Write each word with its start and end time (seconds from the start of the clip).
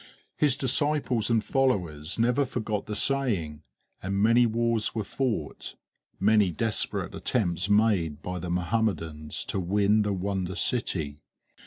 His 0.35 0.57
disciples 0.57 1.29
and 1.29 1.43
followers 1.43 2.17
never 2.17 2.43
forgot 2.43 2.87
the 2.87 2.95
saying, 2.95 3.61
and 4.01 4.17
many 4.19 4.47
wars 4.47 4.95
were 4.95 5.03
fought, 5.03 5.75
many 6.19 6.51
desperate 6.51 7.13
attempts 7.13 7.69
made 7.69 8.19
by 8.23 8.39
the 8.39 8.49
Mohammedans 8.49 9.45
to 9.45 9.59
win 9.59 10.01
the 10.01 10.11
wonder 10.13 10.55
city. 10.55 11.19